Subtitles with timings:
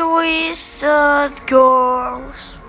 [0.00, 0.54] three
[1.46, 2.59] girls.